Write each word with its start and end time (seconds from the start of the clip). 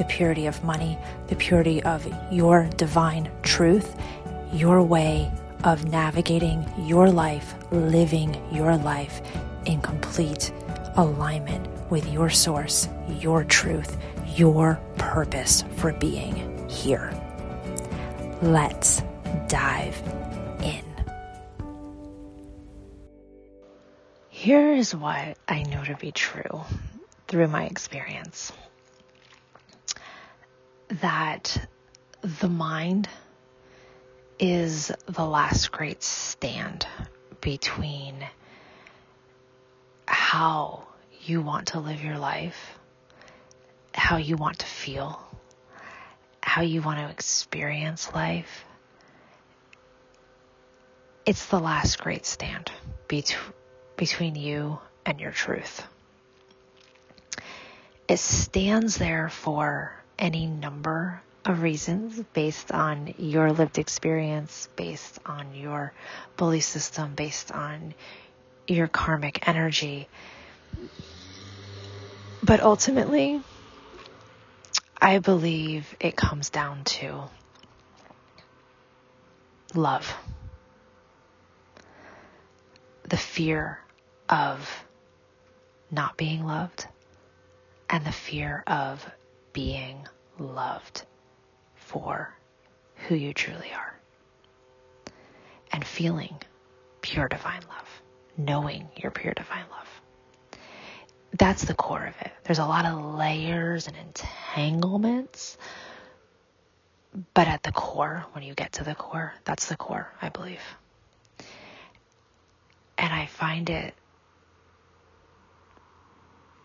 the 0.00 0.06
purity 0.06 0.46
of 0.46 0.64
money, 0.64 0.96
the 1.26 1.36
purity 1.36 1.82
of 1.82 2.08
your 2.32 2.70
divine 2.78 3.30
truth, 3.42 3.94
your 4.50 4.82
way 4.82 5.30
of 5.64 5.84
navigating 5.84 6.64
your 6.78 7.10
life, 7.10 7.54
living 7.70 8.34
your 8.50 8.78
life 8.78 9.20
in 9.66 9.78
complete 9.82 10.54
alignment 10.96 11.68
with 11.90 12.10
your 12.10 12.30
source, 12.30 12.88
your 13.18 13.44
truth, 13.44 13.98
your 14.36 14.80
purpose 14.96 15.64
for 15.76 15.92
being 15.92 16.66
here. 16.66 17.12
Let's 18.40 19.02
dive 19.48 20.02
in. 20.62 20.82
Here 24.30 24.72
is 24.72 24.94
what 24.94 25.36
I 25.46 25.62
know 25.64 25.84
to 25.84 25.94
be 25.96 26.10
true 26.10 26.62
through 27.28 27.48
my 27.48 27.66
experience 27.66 28.50
that 30.90 31.68
the 32.40 32.48
mind 32.48 33.08
is 34.38 34.90
the 35.06 35.24
last 35.24 35.70
great 35.70 36.02
stand 36.02 36.86
between 37.40 38.26
how 40.06 40.86
you 41.22 41.40
want 41.40 41.68
to 41.68 41.80
live 41.80 42.02
your 42.02 42.18
life, 42.18 42.78
how 43.94 44.16
you 44.16 44.36
want 44.36 44.58
to 44.58 44.66
feel, 44.66 45.20
how 46.42 46.62
you 46.62 46.82
want 46.82 46.98
to 46.98 47.08
experience 47.08 48.12
life. 48.12 48.64
It's 51.24 51.46
the 51.46 51.60
last 51.60 52.00
great 52.00 52.26
stand 52.26 52.72
bet- 53.06 53.36
between 53.96 54.34
you 54.34 54.78
and 55.06 55.20
your 55.20 55.30
truth. 55.30 55.86
It 58.08 58.18
stands 58.18 58.96
there 58.96 59.28
for 59.28 59.99
any 60.20 60.46
number 60.46 61.22
of 61.46 61.62
reasons 61.62 62.22
based 62.34 62.70
on 62.70 63.14
your 63.18 63.52
lived 63.52 63.78
experience, 63.78 64.68
based 64.76 65.18
on 65.24 65.54
your 65.54 65.92
belief 66.36 66.64
system, 66.64 67.14
based 67.14 67.50
on 67.50 67.94
your 68.68 68.86
karmic 68.86 69.48
energy. 69.48 70.06
But 72.42 72.60
ultimately, 72.60 73.40
I 75.00 75.18
believe 75.18 75.96
it 75.98 76.14
comes 76.14 76.50
down 76.50 76.84
to 76.84 77.24
love. 79.74 80.14
The 83.08 83.16
fear 83.16 83.80
of 84.28 84.84
not 85.90 86.16
being 86.16 86.44
loved 86.44 86.86
and 87.88 88.04
the 88.04 88.12
fear 88.12 88.62
of 88.66 89.04
being 89.52 90.06
loved 90.38 91.04
for 91.74 92.34
who 93.08 93.14
you 93.14 93.32
truly 93.32 93.70
are 93.74 93.94
and 95.72 95.84
feeling 95.84 96.34
pure 97.00 97.28
divine 97.28 97.62
love, 97.68 98.02
knowing 98.36 98.88
your 98.96 99.10
pure 99.10 99.34
divine 99.34 99.64
love. 99.70 99.88
That's 101.38 101.64
the 101.64 101.74
core 101.74 102.06
of 102.06 102.14
it. 102.26 102.32
There's 102.44 102.58
a 102.58 102.66
lot 102.66 102.86
of 102.86 103.16
layers 103.16 103.86
and 103.86 103.96
entanglements, 103.96 105.56
but 107.34 107.48
at 107.48 107.62
the 107.62 107.72
core, 107.72 108.24
when 108.32 108.44
you 108.44 108.54
get 108.54 108.72
to 108.74 108.84
the 108.84 108.94
core, 108.94 109.32
that's 109.44 109.66
the 109.66 109.76
core, 109.76 110.12
I 110.20 110.28
believe. 110.28 110.62
And 112.98 113.12
I 113.12 113.26
find 113.26 113.70
it 113.70 113.94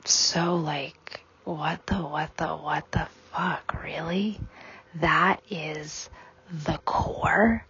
so 0.03 0.55
like, 0.55 1.24
what 1.45 1.85
the, 1.85 1.95
what 1.95 2.35
the, 2.37 2.47
what 2.47 2.91
the 2.91 3.07
fuck, 3.31 3.83
really? 3.83 4.39
That 4.95 5.41
is 5.49 6.09
the 6.65 6.79
core 6.85 7.63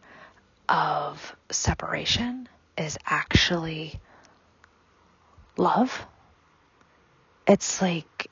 of 0.70 1.36
separation 1.50 2.48
is 2.78 2.98
actually 3.06 4.00
love. 5.58 6.06
It's 7.48 7.82
like, 7.82 8.32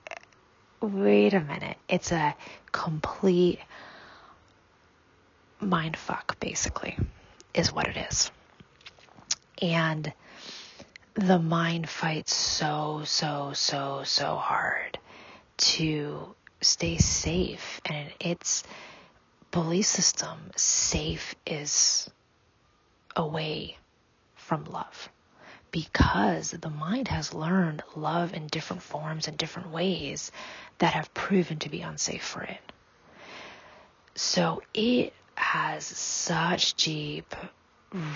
wait 0.82 1.34
a 1.34 1.42
minute. 1.42 1.78
It's 1.90 2.12
a 2.12 2.36
complete 2.72 3.60
mind 5.60 5.98
fuck, 5.98 6.40
basically, 6.40 6.98
is 7.54 7.72
what 7.72 7.88
it 7.88 7.98
is. 8.10 8.32
And 9.62 10.12
the 11.16 11.38
mind 11.38 11.90
fights 11.90 12.34
so, 12.34 13.02
so, 13.06 13.52
so, 13.54 14.04
so 14.04 14.36
hard 14.36 14.98
to 15.58 16.36
stay 16.62 16.98
safe. 16.98 17.82
And 17.86 18.12
its 18.20 18.64
belief 19.52 19.86
system, 19.86 20.52
safe 20.56 21.36
is 21.46 22.10
away 23.16 23.78
from 24.36 24.66
love 24.66 25.10
because 25.72 26.52
the 26.52 26.70
mind 26.70 27.08
has 27.08 27.34
learned 27.34 27.82
love 27.96 28.34
in 28.34 28.48
different 28.48 28.84
forms 28.84 29.28
and 29.28 29.38
different 29.38 29.72
ways 29.72 30.32
that 30.78 30.94
have 30.94 31.14
proven 31.14 31.58
to 31.60 31.70
be 31.70 31.82
unsafe 31.82 32.24
for 32.24 32.44
it. 32.44 32.72
So 34.16 34.62
it 34.74 35.14
has 35.36 35.84
such 35.86 36.76
deep 36.76 37.36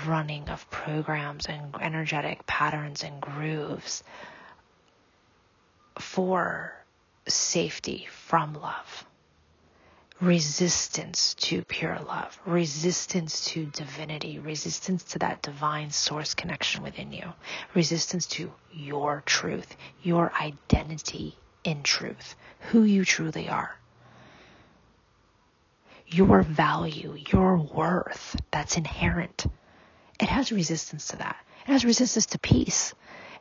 running 0.05 0.49
of 0.49 0.69
programs 0.69 1.47
and 1.47 1.75
energetic 1.81 2.45
patterns 2.45 3.03
and 3.03 3.19
grooves 3.19 4.03
for 5.99 6.76
safety 7.27 8.07
from 8.11 8.53
love, 8.53 9.05
resistance 10.19 11.35
to 11.35 11.63
pure 11.65 11.99
love, 12.07 12.39
resistance 12.45 13.45
to 13.45 13.65
divinity, 13.67 14.39
resistance 14.39 15.03
to 15.03 15.19
that 15.19 15.41
divine 15.41 15.91
source 15.91 16.33
connection 16.33 16.83
within 16.83 17.11
you, 17.11 17.33
resistance 17.73 18.25
to 18.25 18.51
your 18.71 19.21
truth, 19.25 19.75
your 20.01 20.31
identity 20.41 21.37
in 21.63 21.83
truth, 21.83 22.35
who 22.71 22.83
you 22.83 23.03
truly 23.05 23.49
are. 23.49 23.77
Your 26.07 26.41
value, 26.41 27.17
your 27.31 27.57
worth 27.57 28.35
that's 28.49 28.77
inherent. 28.77 29.45
It 30.19 30.29
has 30.29 30.51
resistance 30.51 31.09
to 31.09 31.17
that. 31.17 31.37
It 31.67 31.71
has 31.71 31.83
resistance 31.83 32.27
to 32.27 32.39
peace. 32.39 32.93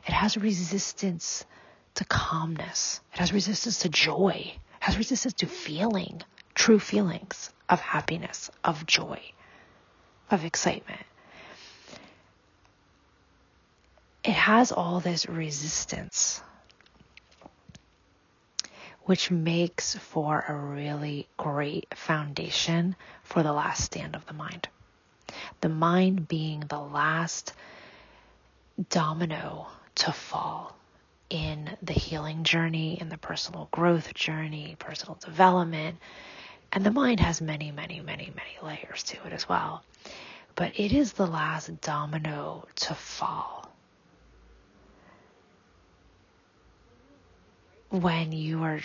It 0.05 0.13
has 0.13 0.37
resistance 0.37 1.45
to 1.97 2.05
calmness. 2.05 3.01
It 3.13 3.19
has 3.19 3.33
resistance 3.33 3.79
to 3.79 3.89
joy. 3.89 4.53
It 4.53 4.59
has 4.79 4.97
resistance 4.97 5.33
to 5.35 5.47
feeling 5.47 6.21
true 6.55 6.79
feelings 6.79 7.51
of 7.69 7.79
happiness, 7.79 8.49
of 8.63 8.85
joy, 8.85 9.19
of 10.31 10.45
excitement. 10.45 11.01
It 14.23 14.33
has 14.33 14.71
all 14.71 14.99
this 14.99 15.27
resistance, 15.27 16.41
which 19.03 19.31
makes 19.31 19.95
for 19.95 20.43
a 20.47 20.53
really 20.53 21.27
great 21.37 21.87
foundation 21.95 22.95
for 23.23 23.41
the 23.41 23.53
last 23.53 23.83
stand 23.83 24.15
of 24.15 24.25
the 24.25 24.33
mind 24.33 24.67
the 25.61 25.69
mind 25.69 26.27
being 26.27 26.61
the 26.69 26.79
last 26.79 27.53
domino 28.89 29.67
to 29.95 30.11
fall 30.11 30.76
in 31.29 31.75
the 31.81 31.93
healing 31.93 32.43
journey, 32.43 32.99
in 32.99 33.09
the 33.09 33.17
personal 33.17 33.67
growth 33.71 34.13
journey, 34.13 34.75
personal 34.79 35.15
development. 35.15 35.97
And 36.71 36.85
the 36.85 36.91
mind 36.91 37.19
has 37.19 37.41
many, 37.41 37.71
many, 37.71 38.01
many, 38.01 38.31
many 38.35 38.57
layers 38.61 39.03
to 39.03 39.17
it 39.25 39.33
as 39.33 39.47
well. 39.47 39.83
But 40.55 40.79
it 40.79 40.91
is 40.91 41.13
the 41.13 41.27
last 41.27 41.81
domino 41.81 42.67
to 42.75 42.93
fall. 42.93 43.69
When 47.89 48.31
you 48.31 48.63
are 48.63 48.81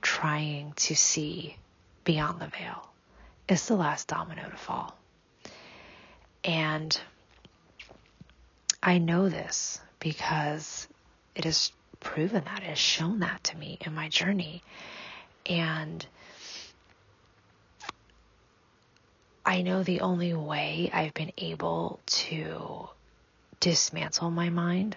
trying 0.00 0.72
to 0.76 0.96
see 0.96 1.56
beyond 2.04 2.40
the 2.40 2.46
veil, 2.46 2.88
it's 3.48 3.66
the 3.66 3.76
last 3.76 4.08
domino 4.08 4.48
to 4.48 4.56
fall. 4.56 4.96
And 6.44 6.98
I 8.82 8.98
know 8.98 9.28
this 9.28 9.80
because 9.98 10.86
it 11.38 11.44
has 11.44 11.72
proven 12.00 12.42
that, 12.44 12.62
it 12.62 12.68
has 12.68 12.78
shown 12.78 13.20
that 13.20 13.44
to 13.44 13.56
me 13.56 13.78
in 13.80 13.94
my 13.94 14.08
journey. 14.08 14.62
And 15.46 16.04
I 19.46 19.62
know 19.62 19.82
the 19.82 20.00
only 20.00 20.34
way 20.34 20.90
I've 20.92 21.14
been 21.14 21.32
able 21.38 22.00
to 22.06 22.88
dismantle 23.60 24.30
my 24.30 24.50
mind 24.50 24.96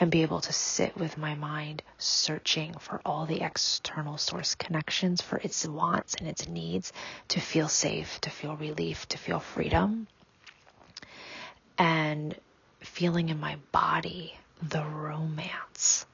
and 0.00 0.10
be 0.10 0.22
able 0.22 0.40
to 0.40 0.52
sit 0.52 0.96
with 0.96 1.18
my 1.18 1.34
mind 1.34 1.82
searching 1.98 2.72
for 2.78 3.00
all 3.04 3.26
the 3.26 3.42
external 3.42 4.16
source 4.16 4.54
connections 4.54 5.20
for 5.20 5.36
its 5.38 5.66
wants 5.66 6.14
and 6.14 6.26
its 6.26 6.48
needs 6.48 6.92
to 7.28 7.38
feel 7.38 7.68
safe, 7.68 8.18
to 8.22 8.30
feel 8.30 8.56
relief, 8.56 9.06
to 9.08 9.18
feel 9.18 9.40
freedom. 9.40 10.06
And 11.76 12.34
feeling 12.80 13.28
in 13.28 13.38
my 13.38 13.56
body 13.72 14.34
the 14.62 14.84
romance 14.84 16.06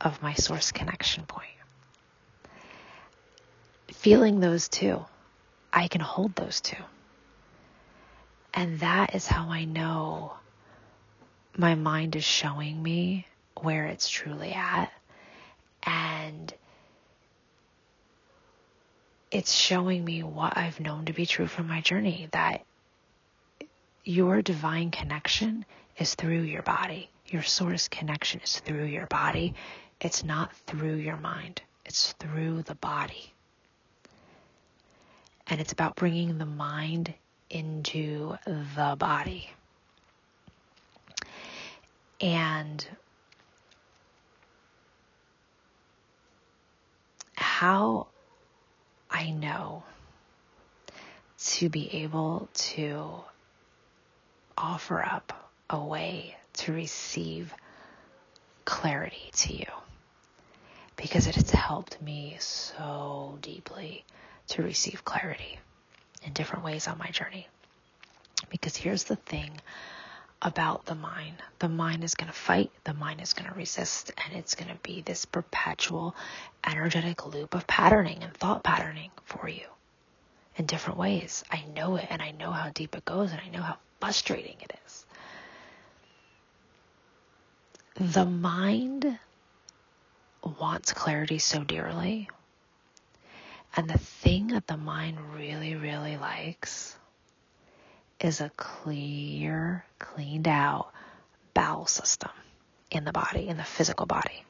of 0.00 0.22
my 0.22 0.34
source 0.34 0.72
connection 0.72 1.24
point. 1.24 1.46
Feeling 3.88 4.40
those 4.40 4.68
two, 4.68 5.04
I 5.72 5.88
can 5.88 6.00
hold 6.00 6.34
those 6.34 6.60
two. 6.60 6.82
And 8.54 8.80
that 8.80 9.14
is 9.14 9.26
how 9.26 9.48
I 9.50 9.64
know 9.64 10.34
my 11.56 11.74
mind 11.74 12.16
is 12.16 12.24
showing 12.24 12.82
me 12.82 13.26
where 13.60 13.86
it's 13.86 14.08
truly 14.08 14.52
at. 14.52 14.92
And 15.82 16.52
it's 19.30 19.52
showing 19.52 20.04
me 20.04 20.22
what 20.22 20.56
I've 20.56 20.80
known 20.80 21.06
to 21.06 21.12
be 21.12 21.26
true 21.26 21.46
from 21.46 21.68
my 21.68 21.80
journey 21.80 22.28
that 22.32 22.64
your 24.04 24.40
divine 24.40 24.90
connection 24.90 25.64
is 25.98 26.14
through 26.14 26.42
your 26.42 26.62
body. 26.62 27.10
Your 27.28 27.42
source 27.42 27.88
connection 27.88 28.40
is 28.40 28.60
through 28.60 28.84
your 28.84 29.06
body. 29.06 29.54
It's 30.00 30.22
not 30.22 30.54
through 30.66 30.96
your 30.96 31.16
mind, 31.16 31.62
it's 31.84 32.12
through 32.14 32.62
the 32.62 32.74
body. 32.74 33.32
And 35.48 35.60
it's 35.60 35.72
about 35.72 35.96
bringing 35.96 36.38
the 36.38 36.46
mind 36.46 37.14
into 37.50 38.36
the 38.46 38.96
body. 38.98 39.50
And 42.20 42.86
how 47.36 48.08
I 49.10 49.30
know 49.30 49.84
to 51.38 51.68
be 51.68 51.92
able 52.02 52.48
to 52.54 53.10
offer 54.56 55.02
up 55.02 55.52
a 55.70 55.82
way 55.82 56.36
to 56.56 56.72
receive 56.72 57.54
clarity 58.64 59.30
to 59.32 59.54
you 59.54 59.66
because 60.96 61.26
it 61.26 61.34
has 61.34 61.50
helped 61.50 62.00
me 62.02 62.36
so 62.40 63.38
deeply 63.42 64.04
to 64.48 64.62
receive 64.62 65.04
clarity 65.04 65.58
in 66.24 66.32
different 66.32 66.64
ways 66.64 66.88
on 66.88 66.98
my 66.98 67.08
journey. 67.10 67.46
Because 68.50 68.76
here's 68.76 69.04
the 69.04 69.16
thing 69.16 69.50
about 70.42 70.84
the 70.84 70.94
mind. 70.94 71.36
The 71.58 71.68
mind 71.68 72.04
is 72.04 72.14
going 72.14 72.28
to 72.28 72.36
fight, 72.36 72.70
the 72.84 72.94
mind 72.94 73.20
is 73.20 73.32
going 73.32 73.50
to 73.50 73.56
resist, 73.56 74.12
and 74.24 74.38
it's 74.38 74.54
going 74.54 74.68
to 74.68 74.78
be 74.82 75.00
this 75.00 75.24
perpetual 75.24 76.14
energetic 76.66 77.26
loop 77.26 77.54
of 77.54 77.66
patterning 77.66 78.22
and 78.22 78.34
thought 78.34 78.62
patterning 78.62 79.10
for 79.24 79.48
you 79.48 79.66
in 80.56 80.66
different 80.66 80.98
ways. 80.98 81.44
I 81.50 81.64
know 81.74 81.96
it 81.96 82.06
and 82.10 82.20
I 82.22 82.32
know 82.32 82.50
how 82.50 82.70
deep 82.70 82.96
it 82.96 83.04
goes 83.04 83.32
and 83.32 83.40
I 83.40 83.48
know 83.48 83.62
how 83.62 83.76
frustrating 84.00 84.56
it 84.60 84.78
is. 84.86 85.05
The 87.98 88.26
mind 88.26 89.18
wants 90.42 90.92
clarity 90.92 91.38
so 91.38 91.64
dearly. 91.64 92.28
And 93.74 93.88
the 93.88 93.96
thing 93.96 94.48
that 94.48 94.66
the 94.66 94.76
mind 94.76 95.18
really, 95.34 95.76
really 95.76 96.18
likes 96.18 96.94
is 98.20 98.42
a 98.42 98.50
clear, 98.50 99.84
cleaned 99.98 100.46
out 100.46 100.90
bowel 101.54 101.86
system 101.86 102.30
in 102.90 103.04
the 103.04 103.12
body, 103.12 103.48
in 103.48 103.56
the 103.56 103.64
physical 103.64 104.04
body. 104.04 104.44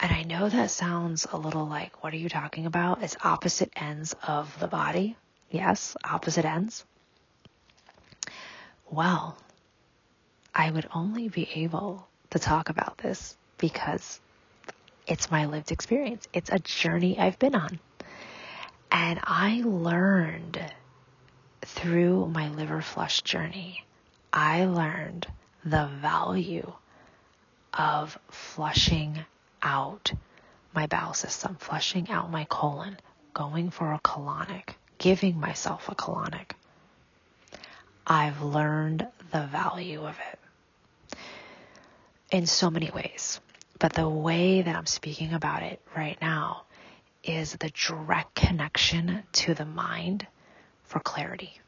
And 0.00 0.12
I 0.12 0.22
know 0.22 0.50
that 0.50 0.70
sounds 0.70 1.26
a 1.32 1.38
little 1.38 1.66
like, 1.66 2.04
what 2.04 2.12
are 2.12 2.18
you 2.18 2.28
talking 2.28 2.66
about? 2.66 3.02
It's 3.02 3.16
opposite 3.24 3.72
ends 3.74 4.14
of 4.28 4.54
the 4.60 4.68
body. 4.68 5.16
Yes, 5.50 5.96
opposite 6.04 6.44
ends. 6.44 6.84
Well, 8.90 9.38
I 10.56 10.70
would 10.70 10.88
only 10.94 11.28
be 11.28 11.48
able 11.54 12.06
to 12.30 12.38
talk 12.38 12.68
about 12.68 12.98
this 12.98 13.36
because 13.58 14.20
it's 15.04 15.30
my 15.30 15.46
lived 15.46 15.72
experience. 15.72 16.28
It's 16.32 16.48
a 16.48 16.60
journey 16.60 17.18
I've 17.18 17.40
been 17.40 17.56
on. 17.56 17.80
And 18.92 19.18
I 19.24 19.62
learned 19.64 20.60
through 21.62 22.28
my 22.28 22.50
liver 22.50 22.80
flush 22.80 23.22
journey, 23.22 23.84
I 24.32 24.66
learned 24.66 25.26
the 25.64 25.86
value 26.00 26.72
of 27.72 28.16
flushing 28.30 29.24
out 29.60 30.12
my 30.72 30.86
bowel 30.86 31.14
system, 31.14 31.56
flushing 31.56 32.10
out 32.10 32.30
my 32.30 32.44
colon, 32.44 32.98
going 33.32 33.70
for 33.70 33.92
a 33.92 33.98
colonic, 33.98 34.70
giving 34.98 35.40
myself 35.40 35.88
a 35.88 35.96
colonic. 35.96 36.52
I've 38.06 38.40
learned 38.42 39.08
the 39.32 39.46
value 39.46 40.06
of 40.06 40.16
it 40.30 40.38
in 42.34 42.46
so 42.46 42.68
many 42.68 42.90
ways. 42.90 43.40
But 43.78 43.92
the 43.92 44.08
way 44.08 44.60
that 44.60 44.74
I'm 44.74 44.86
speaking 44.86 45.32
about 45.34 45.62
it 45.62 45.80
right 45.96 46.18
now 46.20 46.64
is 47.22 47.52
the 47.52 47.70
direct 47.70 48.34
connection 48.34 49.22
to 49.32 49.54
the 49.54 49.64
mind 49.64 50.26
for 50.82 50.98
clarity, 50.98 51.60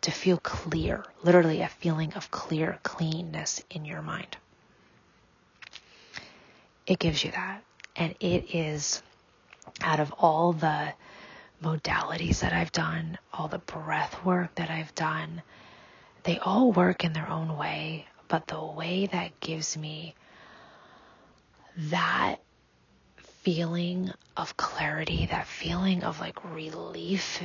to 0.00 0.10
feel 0.10 0.38
clear, 0.38 1.04
literally 1.22 1.60
a 1.62 1.68
feeling 1.68 2.12
of 2.14 2.32
clear, 2.32 2.80
cleanness 2.82 3.62
in 3.70 3.84
your 3.84 4.02
mind. 4.02 4.36
It 6.84 6.98
gives 6.98 7.22
you 7.22 7.30
that. 7.30 7.62
And 7.94 8.16
it 8.18 8.56
is 8.56 9.02
out 9.82 10.00
of 10.00 10.12
all 10.18 10.52
the 10.52 10.94
modalities 11.62 12.40
that 12.40 12.52
I've 12.52 12.72
done, 12.72 13.18
all 13.32 13.46
the 13.46 13.58
breath 13.58 14.24
work 14.24 14.56
that 14.56 14.68
I've 14.68 14.94
done, 14.96 15.42
they 16.24 16.38
all 16.38 16.72
work 16.72 17.04
in 17.04 17.12
their 17.12 17.28
own 17.28 17.56
way. 17.56 18.06
But 18.28 18.46
the 18.46 18.62
way 18.62 19.06
that 19.06 19.40
gives 19.40 19.76
me 19.76 20.14
that 21.76 22.36
feeling 23.16 24.12
of 24.36 24.56
clarity, 24.56 25.26
that 25.30 25.46
feeling 25.46 26.04
of 26.04 26.20
like 26.20 26.44
relief 26.52 27.42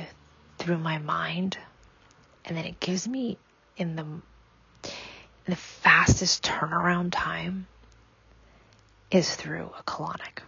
through 0.58 0.78
my 0.78 0.98
mind, 0.98 1.56
and 2.44 2.56
then 2.56 2.66
it 2.66 2.78
gives 2.80 3.08
me 3.08 3.38
in 3.76 3.96
the 3.96 4.02
in 5.46 5.50
the 5.50 5.56
fastest 5.56 6.42
turnaround 6.42 7.10
time 7.12 7.66
is 9.10 9.34
through 9.34 9.70
a 9.78 9.82
colonic. 9.82 10.40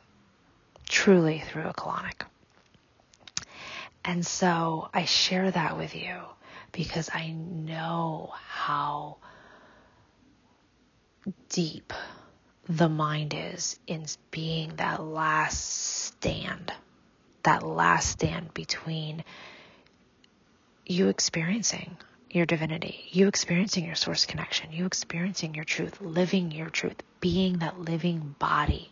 Truly 0.88 1.40
through 1.40 1.68
a 1.68 1.74
colonic. 1.74 2.22
And 4.04 4.26
so 4.26 4.88
I 4.94 5.04
share 5.04 5.50
that 5.50 5.76
with 5.76 5.94
you 5.94 6.20
because 6.72 7.10
I 7.12 7.30
know 7.30 8.32
how 8.34 9.16
deep 11.48 11.92
the 12.68 12.88
mind 12.88 13.34
is 13.34 13.78
in 13.86 14.06
being 14.30 14.74
that 14.76 15.02
last 15.02 15.62
stand, 15.62 16.72
that 17.44 17.62
last 17.62 18.10
stand 18.10 18.52
between 18.54 19.24
you 20.84 21.08
experiencing 21.08 21.96
your 22.30 22.44
divinity, 22.44 23.04
you 23.10 23.28
experiencing 23.28 23.84
your 23.84 23.94
source 23.94 24.26
connection, 24.26 24.72
you 24.72 24.84
experiencing 24.84 25.54
your 25.54 25.64
truth, 25.64 26.00
living 26.00 26.50
your 26.50 26.68
truth, 26.68 27.02
being 27.20 27.58
that 27.58 27.80
living 27.80 28.34
body 28.38 28.90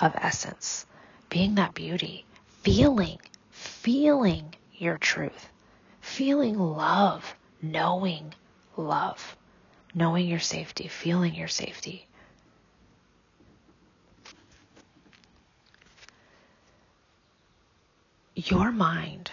of 0.00 0.12
essence, 0.16 0.84
being 1.28 1.54
that 1.54 1.74
beauty, 1.74 2.24
feeling, 2.62 3.18
feeling 3.50 4.54
your 4.76 4.98
truth, 4.98 5.48
feeling 6.00 6.58
love, 6.58 7.36
knowing 7.60 8.34
love, 8.76 9.36
knowing 9.94 10.26
your 10.26 10.40
safety, 10.40 10.88
feeling 10.88 11.34
your 11.34 11.48
safety. 11.48 12.06
Your 18.34 18.72
mind 18.72 19.30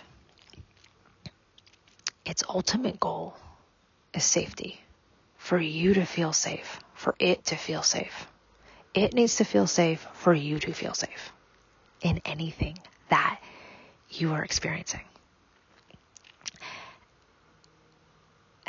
its 2.29 2.43
ultimate 2.47 2.99
goal 2.99 3.35
is 4.13 4.23
safety. 4.23 4.79
For 5.37 5.59
you 5.59 5.95
to 5.95 6.05
feel 6.05 6.31
safe, 6.31 6.79
for 6.93 7.15
it 7.17 7.45
to 7.45 7.55
feel 7.55 7.81
safe. 7.81 8.27
It 8.93 9.13
needs 9.13 9.37
to 9.37 9.45
feel 9.45 9.65
safe 9.65 10.05
for 10.13 10.33
you 10.33 10.59
to 10.59 10.73
feel 10.73 10.93
safe 10.93 11.31
in 12.01 12.21
anything 12.25 12.77
that 13.09 13.39
you 14.09 14.33
are 14.33 14.43
experiencing. 14.43 15.05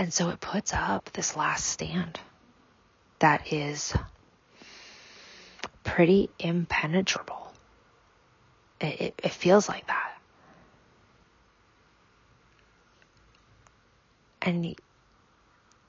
And 0.01 0.15
so 0.15 0.31
it 0.31 0.41
puts 0.41 0.73
up 0.73 1.11
this 1.13 1.37
last 1.37 1.67
stand 1.67 2.19
that 3.19 3.53
is 3.53 3.95
pretty 5.85 6.31
impenetrable. 6.39 7.53
It, 8.81 9.01
it, 9.03 9.21
it 9.23 9.31
feels 9.31 9.69
like 9.69 9.87
that. 9.89 10.19
And 14.41 14.75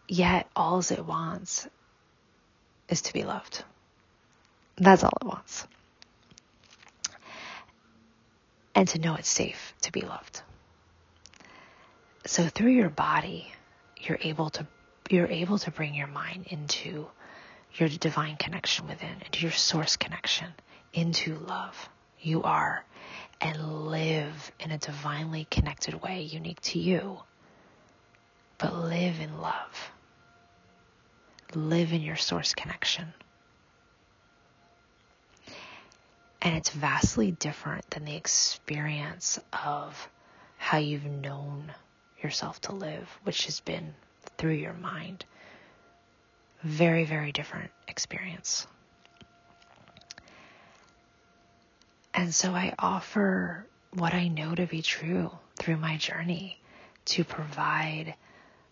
yet, 0.09 0.49
all 0.57 0.79
it 0.79 1.05
wants 1.05 1.69
is 2.89 3.03
to 3.03 3.13
be 3.13 3.23
loved. 3.23 3.63
That's 4.75 5.05
all 5.05 5.17
it 5.21 5.25
wants. 5.25 5.65
And 8.75 8.89
to 8.89 8.99
know 8.99 9.15
it's 9.15 9.29
safe 9.29 9.73
to 9.83 9.91
be 9.93 10.01
loved. 10.01 10.41
So 12.25 12.49
through 12.49 12.71
your 12.71 12.89
body, 12.89 13.53
you're 14.07 14.19
able 14.21 14.49
to 14.51 14.67
you're 15.09 15.27
able 15.27 15.57
to 15.59 15.71
bring 15.71 15.93
your 15.93 16.07
mind 16.07 16.45
into 16.47 17.07
your 17.75 17.89
divine 17.89 18.37
connection 18.37 18.87
within, 18.87 19.21
into 19.25 19.41
your 19.41 19.51
source 19.51 19.97
connection, 19.97 20.47
into 20.93 21.35
love. 21.35 21.89
You 22.19 22.43
are 22.43 22.85
and 23.41 23.87
live 23.87 24.51
in 24.59 24.71
a 24.71 24.77
divinely 24.77 25.47
connected 25.49 26.01
way 26.01 26.21
unique 26.21 26.61
to 26.61 26.79
you. 26.79 27.19
But 28.57 28.75
live 28.75 29.19
in 29.19 29.41
love. 29.41 29.91
Live 31.55 31.91
in 31.91 32.01
your 32.01 32.15
source 32.15 32.53
connection. 32.53 33.13
And 36.41 36.55
it's 36.55 36.69
vastly 36.69 37.31
different 37.31 37.89
than 37.89 38.05
the 38.05 38.15
experience 38.15 39.39
of 39.51 40.09
how 40.57 40.77
you've 40.77 41.05
known 41.05 41.73
yourself 42.23 42.61
to 42.61 42.73
live, 42.73 43.09
which 43.23 43.45
has 43.45 43.59
been 43.59 43.93
through 44.37 44.53
your 44.53 44.73
mind. 44.73 45.25
Very, 46.63 47.05
very 47.05 47.31
different 47.31 47.71
experience. 47.87 48.67
And 52.13 52.33
so 52.33 52.51
I 52.51 52.73
offer 52.77 53.65
what 53.93 54.13
I 54.13 54.27
know 54.27 54.53
to 54.53 54.65
be 54.65 54.81
true 54.81 55.31
through 55.55 55.77
my 55.77 55.97
journey 55.97 56.59
to 57.05 57.23
provide 57.23 58.15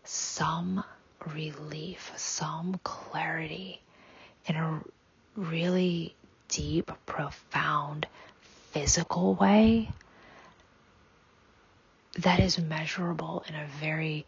some 0.03 0.83
relief, 1.33 2.11
some 2.15 2.79
clarity 2.83 3.81
in 4.45 4.55
a 4.55 4.81
really 5.35 6.15
deep, 6.47 6.91
profound, 7.05 8.07
physical 8.71 9.35
way 9.35 9.89
that 12.17 12.39
is 12.39 12.59
measurable 12.59 13.43
in 13.47 13.55
a 13.55 13.67
very 13.79 14.25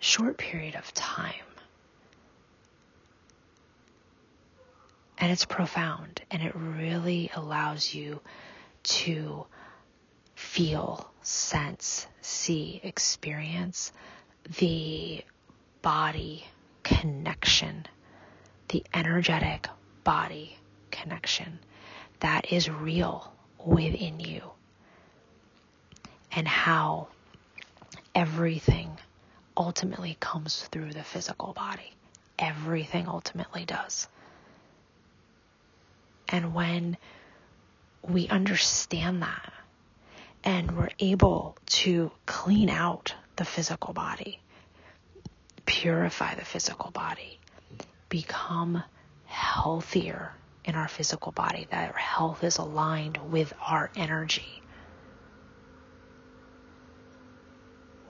short 0.00 0.36
period 0.36 0.74
of 0.74 0.92
time. 0.94 1.34
And 5.18 5.30
it's 5.30 5.44
profound 5.44 6.22
and 6.30 6.42
it 6.42 6.52
really 6.54 7.30
allows 7.34 7.94
you 7.94 8.20
to 8.82 9.46
feel, 10.34 11.10
sense, 11.22 12.06
see, 12.22 12.80
experience 12.82 13.92
the 14.58 15.22
body 15.82 16.46
connection, 16.82 17.86
the 18.68 18.82
energetic 18.94 19.68
body 20.02 20.56
connection 20.90 21.58
that 22.20 22.52
is 22.52 22.70
real 22.70 23.32
within 23.64 24.20
you, 24.20 24.42
and 26.32 26.48
how 26.48 27.08
everything 28.20 28.90
ultimately 29.56 30.14
comes 30.20 30.68
through 30.70 30.92
the 30.92 31.02
physical 31.02 31.54
body. 31.54 31.90
Everything 32.38 33.08
ultimately 33.08 33.64
does. 33.64 34.08
And 36.28 36.52
when 36.52 36.98
we 38.02 38.28
understand 38.28 39.22
that 39.22 39.52
and 40.44 40.76
we're 40.76 40.90
able 40.98 41.56
to 41.80 42.10
clean 42.26 42.68
out 42.68 43.14
the 43.36 43.46
physical 43.46 43.94
body, 43.94 44.38
purify 45.64 46.34
the 46.34 46.44
physical 46.44 46.90
body, 46.90 47.38
become 48.10 48.82
healthier 49.24 50.32
in 50.66 50.74
our 50.74 50.88
physical 50.88 51.32
body, 51.32 51.66
that 51.70 51.92
our 51.92 51.98
health 51.98 52.44
is 52.44 52.58
aligned 52.58 53.16
with 53.32 53.54
our 53.66 53.90
energy. 53.96 54.59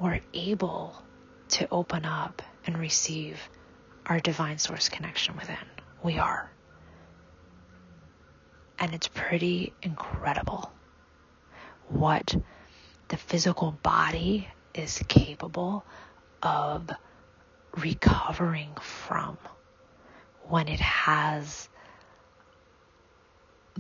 We're 0.01 0.21
able 0.35 1.05
to 1.51 1.69
open 1.71 2.05
up 2.05 2.43
and 2.67 2.79
receive 2.79 3.39
our 4.07 4.19
divine 4.19 4.59
source 4.59 4.89
connection 4.89 5.37
within. 5.37 5.57
We 6.03 6.19
are 6.19 6.51
and 8.81 8.95
it's 8.95 9.09
pretty 9.09 9.75
incredible 9.83 10.73
what 11.89 12.35
the 13.09 13.17
physical 13.17 13.73
body 13.83 14.49
is 14.75 15.03
capable 15.07 15.85
of 16.43 16.91
recovering 17.77 18.71
from 18.81 19.37
when 20.49 20.67
it 20.69 20.81
has 20.81 21.69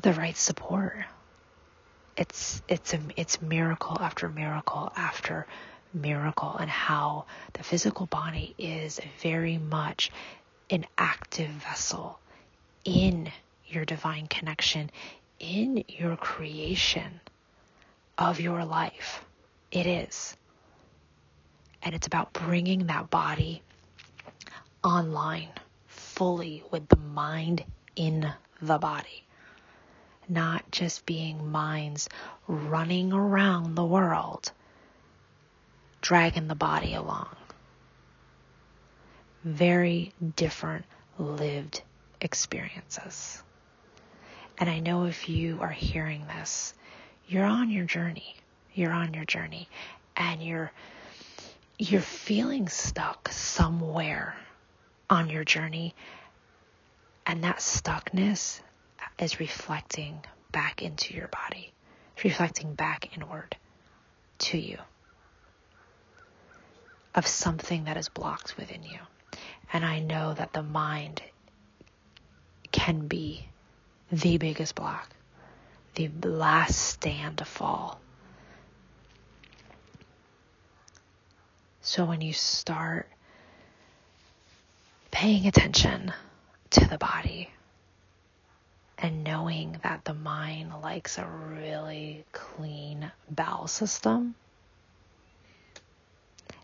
the 0.00 0.12
right 0.12 0.36
support. 0.36 0.96
It's 2.16 2.60
it's 2.68 2.92
a 2.92 3.00
it's 3.16 3.40
miracle 3.40 3.96
after 3.98 4.28
miracle 4.28 4.92
after 4.96 5.46
miracle 5.92 6.56
and 6.56 6.70
how 6.70 7.26
the 7.54 7.62
physical 7.62 8.06
body 8.06 8.54
is 8.58 9.00
very 9.20 9.58
much 9.58 10.10
an 10.70 10.86
active 10.96 11.50
vessel 11.50 12.18
in 12.84 13.30
your 13.66 13.84
divine 13.84 14.26
connection 14.26 14.90
in 15.40 15.84
your 15.88 16.16
creation 16.16 17.20
of 18.18 18.40
your 18.40 18.64
life. 18.64 19.24
It 19.72 19.86
is. 19.86 20.36
And 21.82 21.94
it's 21.94 22.06
about 22.06 22.32
bringing 22.32 22.86
that 22.86 23.10
body 23.10 23.62
online 24.84 25.48
fully 25.86 26.62
with 26.70 26.88
the 26.88 26.96
mind 26.96 27.64
in 27.96 28.30
the 28.60 28.78
body. 28.78 29.24
Not 30.28 30.70
just 30.70 31.06
being 31.06 31.50
minds 31.50 32.08
running 32.46 33.12
around 33.12 33.74
the 33.74 33.84
world, 33.84 34.52
dragging 36.00 36.48
the 36.48 36.54
body 36.54 36.94
along. 36.94 37.28
Very 39.44 40.12
different 40.36 40.84
lived 41.18 41.82
experiences. 42.20 43.42
And 44.58 44.68
I 44.68 44.80
know 44.80 45.04
if 45.04 45.28
you 45.28 45.58
are 45.60 45.70
hearing 45.70 46.26
this, 46.26 46.74
you're 47.26 47.44
on 47.44 47.70
your 47.70 47.84
journey. 47.84 48.36
You're 48.74 48.92
on 48.92 49.14
your 49.14 49.24
journey 49.24 49.68
and 50.16 50.42
you're 50.42 50.70
you're 51.78 52.00
feeling 52.02 52.68
stuck 52.68 53.30
somewhere 53.32 54.36
on 55.08 55.30
your 55.30 55.44
journey 55.44 55.94
and 57.24 57.42
that 57.44 57.56
stuckness 57.56 58.60
is 59.18 59.40
reflecting 59.40 60.22
back 60.52 60.82
into 60.82 61.14
your 61.14 61.28
body. 61.28 61.72
Reflecting 62.22 62.74
back 62.74 63.16
inward 63.16 63.56
to 64.40 64.58
you 64.58 64.76
of 67.14 67.26
something 67.26 67.84
that 67.84 67.96
is 67.96 68.08
blocked 68.08 68.56
within 68.56 68.82
you. 68.82 68.98
And 69.72 69.84
I 69.84 70.00
know 70.00 70.34
that 70.34 70.52
the 70.52 70.62
mind 70.62 71.22
can 72.72 73.06
be 73.06 73.46
the 74.10 74.38
biggest 74.38 74.74
block, 74.74 75.08
the 75.94 76.08
last 76.22 76.76
stand 76.76 77.38
to 77.38 77.44
fall. 77.44 78.00
So 81.82 82.04
when 82.04 82.20
you 82.20 82.32
start 82.32 83.08
paying 85.10 85.46
attention 85.46 86.12
to 86.70 86.86
the 86.86 86.98
body 86.98 87.50
and 88.98 89.24
knowing 89.24 89.80
that 89.82 90.04
the 90.04 90.14
mind 90.14 90.72
likes 90.82 91.18
a 91.18 91.26
really 91.26 92.24
clean 92.32 93.10
bowel 93.30 93.66
system 93.66 94.34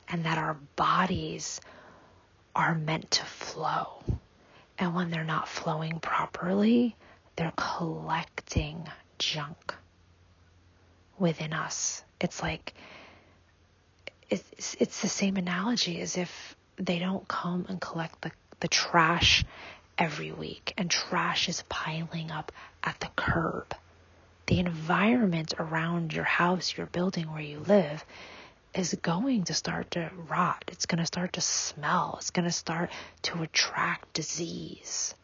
and 0.08 0.24
that 0.24 0.38
our 0.38 0.56
bodies 0.76 1.60
are 2.54 2.74
meant 2.74 3.10
to 3.12 3.24
flow. 3.24 4.02
And 4.78 4.94
when 4.94 5.10
they're 5.10 5.24
not 5.24 5.48
flowing 5.48 6.00
properly, 6.00 6.96
they're 7.36 7.52
collecting 7.56 8.86
junk 9.18 9.74
within 11.18 11.52
us. 11.52 12.02
It's 12.20 12.42
like, 12.42 12.74
it's, 14.30 14.76
it's 14.80 15.00
the 15.00 15.08
same 15.08 15.36
analogy 15.36 16.00
as 16.00 16.16
if 16.16 16.56
they 16.76 16.98
don't 16.98 17.26
come 17.26 17.66
and 17.68 17.80
collect 17.80 18.22
the, 18.22 18.32
the 18.60 18.68
trash 18.68 19.44
every 19.98 20.32
week 20.32 20.74
and 20.76 20.90
trash 20.90 21.48
is 21.48 21.62
piling 21.68 22.30
up 22.30 22.52
at 22.82 22.98
the 23.00 23.08
curb. 23.16 23.74
The 24.46 24.60
environment 24.60 25.54
around 25.58 26.12
your 26.12 26.24
house, 26.24 26.76
your 26.76 26.86
building 26.86 27.32
where 27.32 27.42
you 27.42 27.60
live, 27.60 28.04
is 28.76 28.94
going 29.00 29.44
to 29.44 29.54
start 29.54 29.92
to 29.92 30.10
rot. 30.28 30.64
It's 30.68 30.86
going 30.86 30.98
to 30.98 31.06
start 31.06 31.32
to 31.34 31.40
smell. 31.40 32.16
It's 32.18 32.30
going 32.30 32.44
to 32.44 32.52
start 32.52 32.90
to 33.22 33.42
attract 33.42 34.12
disease. 34.12 35.14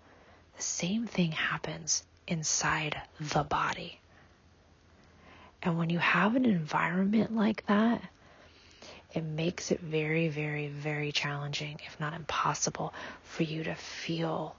The 0.57 0.63
same 0.63 1.07
thing 1.07 1.33
happens 1.33 2.03
inside 2.27 3.01
the 3.21 3.43
body. 3.43 4.01
And 5.63 5.79
when 5.79 5.91
you 5.91 5.99
have 5.99 6.35
an 6.35 6.47
environment 6.47 7.37
like 7.37 7.67
that, 7.67 8.03
it 9.15 9.23
makes 9.23 9.71
it 9.71 9.81
very, 9.81 10.29
very, 10.29 10.69
very 10.69 11.13
challenging, 11.13 11.79
if 11.87 12.01
not 12.01 12.15
impossible, 12.15 12.95
for 13.23 13.43
you 13.43 13.65
to 13.65 13.75
feel 13.75 14.57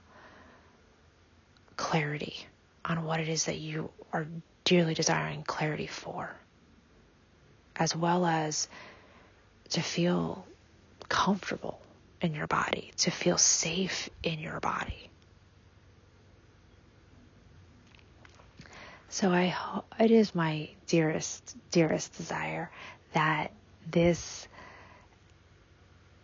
clarity 1.76 2.46
on 2.84 3.04
what 3.04 3.18
it 3.18 3.28
is 3.28 3.46
that 3.46 3.58
you 3.58 3.90
are 4.12 4.26
dearly 4.64 4.94
desiring 4.94 5.42
clarity 5.42 5.88
for, 5.88 6.30
as 7.76 7.94
well 7.94 8.26
as 8.26 8.68
to 9.70 9.80
feel 9.80 10.46
comfortable 11.08 11.80
in 12.20 12.34
your 12.34 12.46
body, 12.46 12.92
to 12.98 13.10
feel 13.10 13.38
safe 13.38 14.08
in 14.22 14.38
your 14.38 14.60
body. 14.60 15.10
So 19.08 19.30
I 19.30 19.54
it 20.00 20.10
is 20.10 20.34
my 20.34 20.70
dearest 20.88 21.56
dearest 21.70 22.16
desire 22.16 22.70
that 23.12 23.52
this 23.88 24.48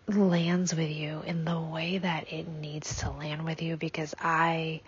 lands 0.09 0.75
with 0.75 0.91
you 0.91 1.23
in 1.25 1.45
the 1.45 1.61
way 1.61 1.99
that 1.99 2.33
it 2.33 2.49
needs 2.49 2.99
to 3.01 3.11
land 3.11 3.45
with 3.45 3.63
you 3.63 3.77
because 3.77 4.15
I 4.21 4.81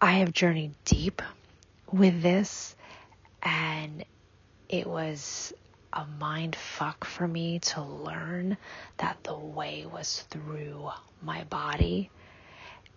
I 0.00 0.12
have 0.12 0.32
journeyed 0.32 0.74
deep 0.84 1.22
with 1.90 2.20
this 2.22 2.74
and 3.42 4.04
it 4.70 4.86
was 4.86 5.52
a 5.92 6.06
mind 6.20 6.54
fuck 6.54 7.04
for 7.04 7.26
me 7.26 7.58
to 7.58 7.82
learn 7.82 8.56
that 8.98 9.18
the 9.24 9.36
way 9.36 9.84
was 9.92 10.24
through 10.30 10.88
my 11.20 11.42
body 11.44 12.08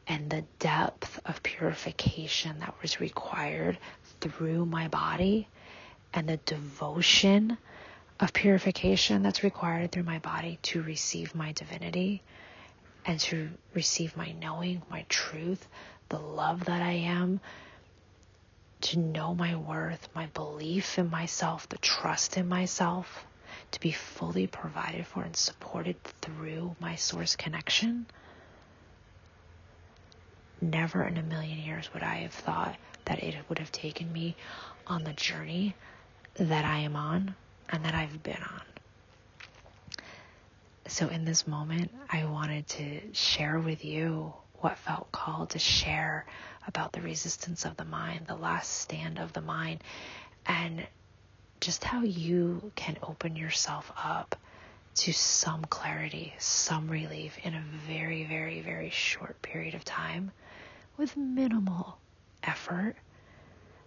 and 0.07 0.29
the 0.29 0.43
depth 0.59 1.19
of 1.25 1.41
purification 1.41 2.59
that 2.59 2.75
was 2.83 2.99
required 2.99 3.79
through 4.21 4.65
my 4.67 4.87
body 4.87 5.47
and 6.13 6.29
the 6.29 6.37
devotion 6.37 7.57
of 8.19 8.31
purification 8.33 9.23
that's 9.23 9.43
required 9.43 9.91
through 9.91 10.03
my 10.03 10.19
body 10.19 10.59
to 10.61 10.83
receive 10.83 11.33
my 11.33 11.51
divinity 11.53 12.21
and 13.05 13.19
to 13.19 13.49
receive 13.73 14.15
my 14.15 14.31
knowing, 14.39 14.83
my 14.91 15.03
truth, 15.09 15.67
the 16.09 16.19
love 16.19 16.65
that 16.65 16.83
I 16.83 16.91
am, 16.91 17.39
to 18.83 18.99
know 18.99 19.33
my 19.33 19.55
worth, 19.55 20.09
my 20.13 20.27
belief 20.27 20.99
in 20.99 21.09
myself, 21.09 21.67
the 21.69 21.77
trust 21.77 22.37
in 22.37 22.47
myself, 22.49 23.25
to 23.71 23.79
be 23.79 23.91
fully 23.91 24.45
provided 24.45 25.07
for 25.07 25.23
and 25.23 25.35
supported 25.35 26.01
through 26.21 26.75
my 26.79 26.95
source 26.95 27.35
connection. 27.35 28.05
Never 30.61 31.03
in 31.03 31.17
a 31.17 31.23
million 31.23 31.59
years 31.59 31.93
would 31.93 32.03
I 32.03 32.17
have 32.17 32.33
thought 32.33 32.75
that 33.05 33.23
it 33.23 33.35
would 33.47 33.59
have 33.59 33.71
taken 33.71 34.11
me 34.11 34.35
on 34.85 35.03
the 35.03 35.13
journey 35.13 35.75
that 36.35 36.65
I 36.65 36.79
am 36.79 36.95
on 36.95 37.35
and 37.69 37.85
that 37.85 37.95
I've 37.95 38.21
been 38.21 38.41
on. 38.41 38.61
So, 40.87 41.07
in 41.07 41.23
this 41.23 41.47
moment, 41.47 41.91
I 42.09 42.25
wanted 42.25 42.67
to 42.67 43.13
share 43.13 43.59
with 43.59 43.85
you 43.85 44.33
what 44.55 44.77
felt 44.77 45.11
called 45.11 45.51
to 45.51 45.59
share 45.59 46.25
about 46.67 46.91
the 46.93 47.01
resistance 47.01 47.65
of 47.65 47.77
the 47.77 47.85
mind, 47.85 48.27
the 48.27 48.35
last 48.35 48.71
stand 48.71 49.19
of 49.19 49.33
the 49.33 49.41
mind, 49.41 49.83
and 50.45 50.85
just 51.59 51.83
how 51.83 52.01
you 52.01 52.71
can 52.75 52.97
open 53.03 53.35
yourself 53.35 53.91
up 53.97 54.35
to 54.95 55.11
some 55.13 55.63
clarity, 55.65 56.33
some 56.37 56.87
relief 56.87 57.37
in 57.43 57.53
a 57.55 57.63
very, 57.87 58.25
very, 58.25 58.61
very 58.61 58.89
short 58.89 59.41
period 59.41 59.73
of 59.73 59.83
time 59.83 60.31
with 60.97 61.17
minimal 61.17 61.97
effort 62.43 62.95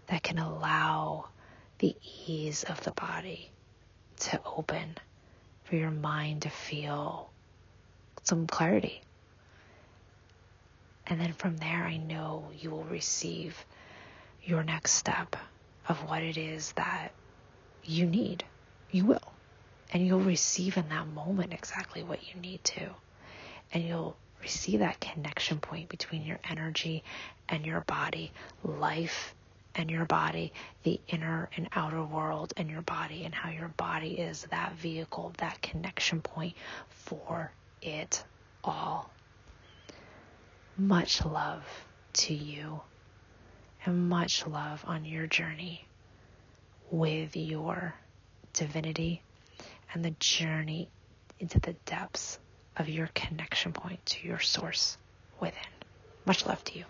that 0.08 0.22
can 0.22 0.38
allow 0.38 1.26
the 1.78 1.94
ease 2.26 2.64
of 2.64 2.82
the 2.84 2.90
body 2.92 3.50
to 4.18 4.40
open 4.44 4.96
for 5.64 5.76
your 5.76 5.90
mind 5.90 6.42
to 6.42 6.50
feel 6.50 7.30
some 8.22 8.46
clarity 8.46 9.02
and 11.06 11.20
then 11.20 11.32
from 11.32 11.56
there, 11.58 11.84
I 11.84 11.96
know 11.96 12.50
you 12.58 12.70
will 12.70 12.84
receive 12.84 13.64
your 14.42 14.62
next 14.62 14.92
step 14.92 15.36
of 15.88 15.98
what 16.08 16.22
it 16.22 16.36
is 16.36 16.72
that 16.72 17.12
you 17.84 18.06
need. 18.06 18.44
You 18.90 19.04
will. 19.04 19.32
And 19.92 20.06
you'll 20.06 20.20
receive 20.20 20.76
in 20.76 20.88
that 20.88 21.06
moment 21.08 21.52
exactly 21.52 22.02
what 22.02 22.20
you 22.28 22.40
need 22.40 22.62
to. 22.64 22.90
And 23.72 23.84
you'll 23.84 24.16
receive 24.42 24.80
that 24.80 25.00
connection 25.00 25.58
point 25.58 25.88
between 25.88 26.24
your 26.24 26.38
energy 26.48 27.04
and 27.48 27.64
your 27.64 27.80
body, 27.82 28.32
life 28.64 29.34
and 29.74 29.90
your 29.90 30.06
body, 30.06 30.52
the 30.82 31.00
inner 31.08 31.48
and 31.56 31.68
outer 31.72 32.02
world 32.02 32.52
and 32.56 32.68
your 32.70 32.82
body, 32.82 33.24
and 33.24 33.34
how 33.34 33.50
your 33.50 33.68
body 33.68 34.18
is 34.18 34.46
that 34.50 34.72
vehicle, 34.74 35.32
that 35.38 35.60
connection 35.62 36.20
point 36.20 36.54
for 36.88 37.52
it 37.82 38.24
all. 38.64 39.10
Much 40.78 41.24
love 41.24 41.64
to 42.12 42.34
you 42.34 42.80
and 43.86 44.08
much 44.08 44.46
love 44.46 44.84
on 44.86 45.04
your 45.06 45.26
journey 45.26 45.86
with 46.90 47.34
your 47.34 47.94
divinity 48.52 49.22
and 49.94 50.04
the 50.04 50.14
journey 50.18 50.88
into 51.38 51.58
the 51.60 51.72
depths 51.86 52.38
of 52.76 52.88
your 52.88 53.08
connection 53.14 53.72
point 53.72 54.04
to 54.04 54.26
your 54.26 54.38
source 54.38 54.98
within. 55.40 55.56
Much 56.26 56.44
love 56.44 56.62
to 56.64 56.78
you. 56.78 56.84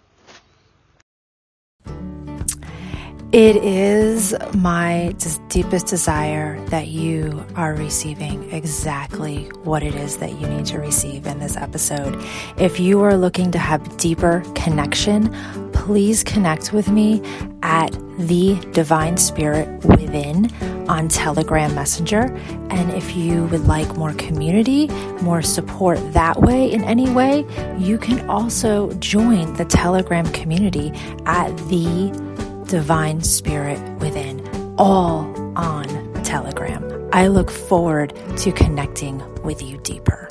It 3.36 3.56
is 3.56 4.34
my 4.54 5.14
deepest 5.50 5.88
desire 5.88 6.58
that 6.68 6.86
you 6.86 7.44
are 7.54 7.74
receiving 7.74 8.50
exactly 8.50 9.44
what 9.62 9.82
it 9.82 9.94
is 9.94 10.16
that 10.16 10.40
you 10.40 10.48
need 10.48 10.64
to 10.64 10.78
receive 10.78 11.26
in 11.26 11.38
this 11.38 11.54
episode. 11.54 12.18
If 12.56 12.80
you 12.80 13.02
are 13.02 13.14
looking 13.14 13.50
to 13.50 13.58
have 13.58 13.98
deeper 13.98 14.42
connection, 14.54 15.30
please 15.74 16.24
connect 16.24 16.72
with 16.72 16.88
me 16.88 17.20
at 17.62 17.92
the 18.18 18.58
Divine 18.72 19.18
Spirit 19.18 19.84
Within 19.84 20.50
on 20.88 21.08
Telegram 21.08 21.74
Messenger. 21.74 22.34
And 22.70 22.90
if 22.92 23.14
you 23.14 23.44
would 23.48 23.66
like 23.66 23.98
more 23.98 24.14
community, 24.14 24.86
more 25.20 25.42
support 25.42 25.98
that 26.14 26.40
way 26.40 26.72
in 26.72 26.82
any 26.84 27.10
way, 27.10 27.44
you 27.76 27.98
can 27.98 28.26
also 28.30 28.94
join 28.94 29.52
the 29.56 29.66
Telegram 29.66 30.24
community 30.32 30.90
at 31.26 31.54
the 31.68 32.25
Divine 32.66 33.22
Spirit 33.22 33.78
Within, 34.00 34.44
all 34.76 35.32
on 35.56 35.86
Telegram. 36.24 37.08
I 37.12 37.28
look 37.28 37.50
forward 37.50 38.12
to 38.38 38.50
connecting 38.50 39.22
with 39.42 39.62
you 39.62 39.78
deeper. 39.78 40.28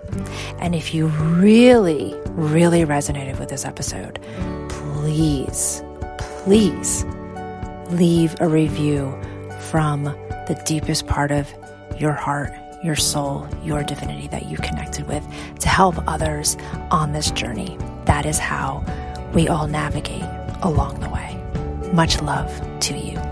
And 0.60 0.76
if 0.76 0.93
you 0.93 1.08
really, 1.08 2.13
really 2.32 2.82
resonated 2.82 3.39
with 3.39 3.48
this 3.48 3.63
episode, 3.63 4.19
please, 4.67 5.82
please 6.17 7.06
leave 7.89 8.36
a 8.41 8.50
review 8.50 9.17
from 9.60 10.04
the 10.04 10.62
deepest 10.65 11.08
part 11.08 11.32
of 11.32 11.52
your 11.98 12.12
heart, 12.12 12.54
your 12.84 12.98
soul, 12.98 13.48
your 13.63 13.82
divinity 13.82 14.28
that 14.28 14.48
you 14.48 14.58
connected 14.58 15.08
with 15.08 15.26
to 15.60 15.69
help 15.69 15.95
others 16.06 16.58
on 16.91 17.13
this 17.13 17.32
journey. 17.32 17.78
That 18.06 18.26
is 18.26 18.38
how 18.38 18.84
we 19.34 19.48
all 19.48 19.67
navigate 19.67 20.26
along 20.62 21.00
the 21.00 21.10
way. 21.10 21.44
Much 21.93 22.21
love 22.21 22.52
to 22.82 22.98
you. 22.98 23.25